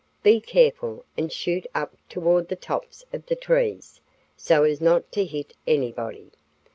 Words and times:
Be 0.23 0.39
careful, 0.41 1.05
and 1.15 1.31
shoot 1.31 1.67
up 1.75 1.95
toward 2.09 2.47
the 2.47 2.55
tops 2.55 3.05
of 3.13 3.27
the 3.27 3.35
trees, 3.35 4.01
so 4.35 4.63
as 4.63 4.81
not 4.81 5.11
to 5.11 5.23
hit 5.23 5.53
anyone. 5.67 6.31